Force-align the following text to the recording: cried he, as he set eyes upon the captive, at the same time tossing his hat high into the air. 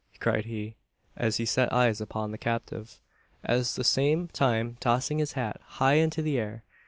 cried 0.19 0.45
he, 0.45 0.75
as 1.15 1.37
he 1.37 1.45
set 1.45 1.71
eyes 1.71 2.01
upon 2.01 2.31
the 2.31 2.37
captive, 2.39 2.99
at 3.45 3.63
the 3.65 3.83
same 3.83 4.27
time 4.29 4.75
tossing 4.79 5.19
his 5.19 5.33
hat 5.33 5.61
high 5.63 5.93
into 5.93 6.23
the 6.23 6.39
air. 6.39 6.63